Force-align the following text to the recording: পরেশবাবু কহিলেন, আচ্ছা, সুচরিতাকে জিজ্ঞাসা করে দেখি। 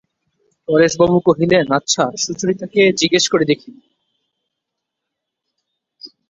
পরেশবাবু 0.67 1.17
কহিলেন, 1.25 1.65
আচ্ছা, 1.71 2.03
সুচরিতাকে 2.17 2.81
জিজ্ঞাসা 2.99 3.29
করে 3.31 3.45
দেখি। 3.45 3.71